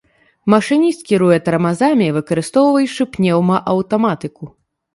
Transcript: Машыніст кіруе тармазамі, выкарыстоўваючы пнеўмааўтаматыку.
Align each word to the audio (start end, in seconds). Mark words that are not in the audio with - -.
Машыніст 0.53 1.03
кіруе 1.09 1.37
тармазамі, 1.49 2.07
выкарыстоўваючы 2.17 3.01
пнеўмааўтаматыку. 3.19 4.43